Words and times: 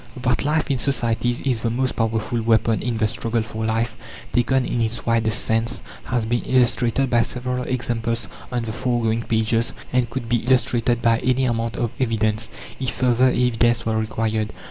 That 0.19 0.43
life 0.43 0.71
in 0.71 0.79
societies 0.79 1.41
is 1.41 1.61
the 1.61 1.69
most 1.69 1.91
powerful 1.95 2.41
weapon 2.41 2.81
in 2.81 2.97
the 2.97 3.05
struggle 3.05 3.43
for 3.43 3.63
life, 3.67 3.95
taken 4.33 4.65
in 4.65 4.81
its 4.81 5.05
widest 5.05 5.45
sense, 5.45 5.83
has 6.05 6.25
been 6.25 6.41
illustrated 6.43 7.11
by 7.11 7.21
several 7.21 7.61
examples 7.65 8.27
on 8.51 8.63
the 8.63 8.73
foregoing 8.73 9.21
pages, 9.21 9.73
and 9.93 10.09
could 10.09 10.27
be 10.27 10.37
illustrated 10.37 11.03
by 11.03 11.19
any 11.19 11.45
amount 11.45 11.75
of 11.75 11.91
evidence, 11.99 12.47
if 12.79 12.89
further 12.89 13.27
evidence 13.29 13.85
were 13.85 13.95
required. 13.95 14.53